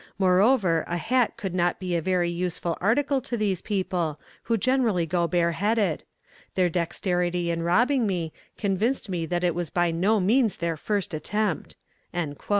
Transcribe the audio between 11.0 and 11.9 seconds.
attempt."